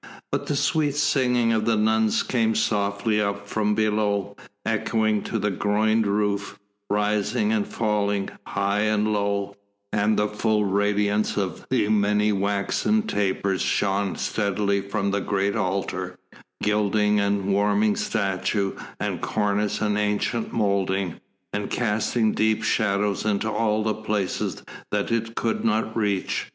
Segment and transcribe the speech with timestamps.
[0.31, 4.35] But the sweet singing of the nuns came softly up from below,
[4.65, 6.57] echoing to the groined roof,
[6.89, 9.57] rising and falling, high and low;
[9.93, 16.17] and the full radiance of the many waxen tapers shone steadily from the great altar,
[16.63, 21.21] gilding and warming statue and cornice and ancient moulding,
[21.53, 26.49] and casting deep shadows into all the places that it could not reach.